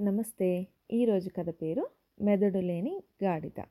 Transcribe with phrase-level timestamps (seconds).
[0.00, 0.66] నమస్తే.
[0.90, 1.90] ఈరోజు కథ పేరు
[2.22, 3.62] మెదడు లేని గాడిద.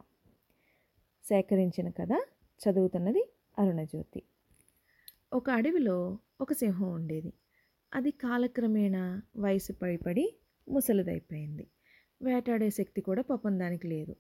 [1.24, 2.12] సేకరించిన కథ
[2.60, 4.24] చదువుతున్నది అరుణజ్యోతి.
[5.34, 7.34] ఒక అడవిలో ఒక సింహం ఉండేది.
[7.94, 10.36] అది కాలక్రమేణా వయసు పడిపడి
[10.70, 11.68] ముసలిదైపోయింది.
[12.22, 14.16] వేటాడే శక్తి కూడా పాపం దానికి లేదు.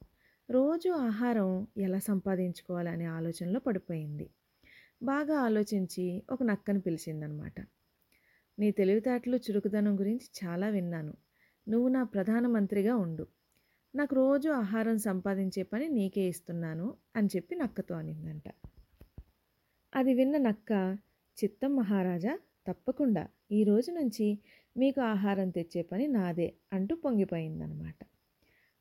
[0.52, 4.30] రోజు ఆహారం ఎలా సంపాదించుకోవాలనే ఆలోచనలో పడిపోయింది.
[5.04, 7.60] బాగా ఆలోచించి ఒక నక్కను పిలిచిందనమాట.
[8.60, 11.23] నీ తెలివితేటలు చురుకుదనం గురించి చాలా విన్నాను.
[11.68, 13.28] నువ్వు నా ప్రధానమంత్రిగా ఉండు.
[13.96, 18.44] నాకు రోజు ఆహారం సంపాదించే పని నీకే ఇస్తున్నాను అని చెప్పి నక్కతో అనిందంట.
[19.96, 20.98] అది విన్న నక్క
[21.38, 24.40] చిత్తం మహారాజా తప్పకుండా ఈ రోజు నుంచి
[24.78, 27.96] మీకు ఆహారం తెచ్చే పని నాదే అంటూ పొంగిపోయిందనమాట.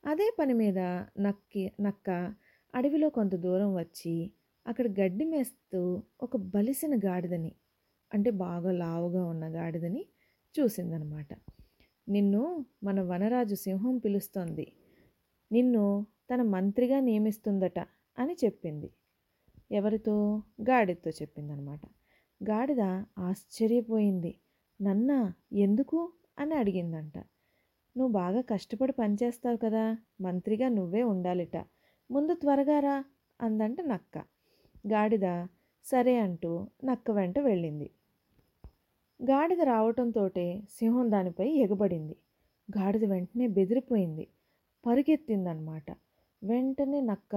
[0.06, 0.78] అదే పని మీద
[1.20, 2.34] నక్కి నక్క
[2.74, 4.32] అడవిలో కొంత దూరం వచ్చి
[4.66, 7.52] అక్కడ గడ్డి మేస్తూ ఒక బలిసిన గాడిదని
[8.14, 10.06] అంటే బాగా లావుగా ఉన్న గాడిదని
[10.60, 11.28] చూసిందనమాట.
[12.08, 14.72] నిన్ను మన వనరాజు సింహం పిలుస్తోంది.
[15.52, 17.78] నిన్ను తన మంత్రిగా నియమిస్తుందట
[18.18, 18.90] అని చెప్పింది.
[19.72, 20.42] ఎవరితో?
[20.62, 21.80] గాడిదతో చెప్పిందనమాట
[22.42, 22.80] గాడిద
[23.18, 24.38] ఆశ్చర్యపోయింది.
[24.80, 26.12] నన్నా ఎందుకు?
[26.38, 27.18] అని అడిగిందంట.
[27.96, 29.98] నువ్వు బాగా కష్టపడి పనిచేస్తావు కదా.
[30.20, 31.56] మంత్రిగా నువ్వే ఉండాలిట.
[32.10, 33.04] ముందు త్వరగా రా
[33.40, 34.18] అందంట నక్క.
[34.86, 35.46] గాడిద
[35.84, 37.90] సరే అంటూ నక్క వెంట వెళ్ళింది.
[39.20, 40.22] గాడిద రావటంతో
[40.76, 42.14] సింహం దానిపై ఎగబడింది.
[42.68, 44.24] గాడిద వెంటనే బెదిరిపోయింది.
[44.84, 45.88] పరుగెత్తిందనమాట
[46.42, 47.34] వెంటనే నక్క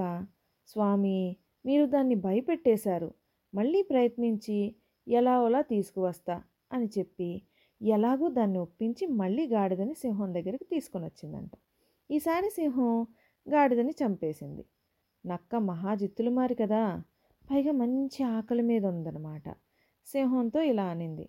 [0.70, 1.18] స్వామి
[1.66, 3.10] మీరు దాన్ని భయపెట్టేశారు.
[3.54, 4.58] మళ్ళీ ప్రయత్నించి
[5.08, 6.36] ఎలా ఓలా తీసుకువస్తా
[6.72, 7.30] అని చెప్పి
[7.82, 11.54] ఎలాగో దాన్ని ఒప్పించి మళ్ళీ గాడిదని సింహం దగ్గరికి తీసుకొని వచ్చిందంట
[12.10, 12.92] ఈసారి సింహం
[13.48, 14.64] గాడిదని చంపేసింది.
[15.24, 16.84] నక్క మహాజిత్తులు మారి కదా!
[17.46, 19.46] పైగా మంచి ఆకలి మీద ఉందన్నమాట.
[20.08, 21.26] సింహంతో ఇలా అనింది.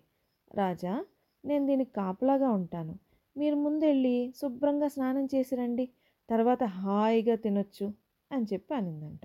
[0.55, 1.05] రాజా
[1.45, 2.99] నేను దీనికి కాపలాగా ఉంటాను.
[3.37, 5.89] మీరు ముందెళ్ళి శుభ్రంగా స్నానం చేసి రండి
[6.29, 7.93] తర్వాత హాయిగా తినొచ్చు
[8.31, 9.19] అని చెప్పి అనిందంట.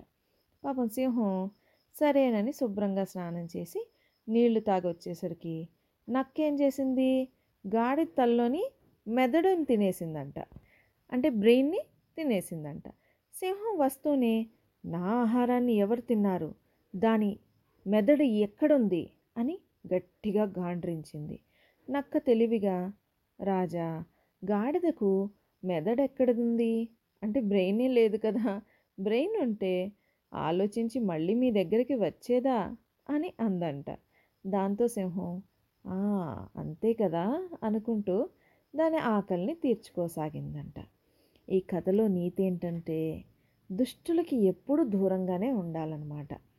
[0.64, 1.50] పాపం సింహం
[1.94, 3.91] సరేనని శుభ్రంగా స్నానం చేసి
[4.28, 5.69] నీళ్ళు తాగొచ్చేసరికి
[6.10, 7.28] నక్కేం చేసింది?
[7.66, 8.64] గాడి తల్లోని
[9.08, 10.34] మెదడుని తినేసిందంట.
[11.12, 11.80] అంటే బ్రెయిన్ని
[12.16, 12.88] తినేసిందంట.
[13.34, 14.46] సింహం వస్తూనే
[14.84, 16.54] నా ఆహారాన్ని ఎవరు తిన్నారు?
[16.96, 17.38] దాని
[17.86, 19.10] మెదడు ఎక్కడుంది?
[19.36, 19.58] అని
[19.94, 21.41] గట్టిగా గాండ్రించింది.
[21.91, 22.93] నక్క తెలివిగా
[23.41, 24.04] రాజా
[24.50, 25.31] గాడిదకు
[25.65, 26.88] మెదడెక్కడుంది?
[27.22, 28.62] అంటే బ్రెయినే లేదు కదా.
[29.00, 29.93] బ్రెయిన్ ఉంటే
[30.34, 32.76] ఆలోచించి మళ్ళీ మీ దగ్గరికి వచ్చేదా?
[33.10, 33.84] అని అందంట.
[34.47, 35.43] దాంతో సింహం
[36.56, 38.28] అంతే కదా అనుకుంటూ
[38.76, 40.75] దాని ఆకలిని తీర్చుకోసాగిందంట.
[41.50, 43.25] ఈ కథలో నీతి ఏంటంటే
[43.72, 46.28] దుష్టులకి ఎప్పుడు దూరంగానే ఉండాలన్నమాట.